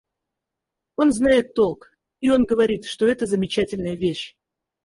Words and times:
Он 0.95 1.13
знает 1.13 1.53
толк, 1.53 1.95
и 2.21 2.31
он 2.31 2.45
говорит, 2.45 2.85
что 2.85 3.05
это 3.05 3.27
замечательная 3.27 3.93
вещь. 3.93 4.35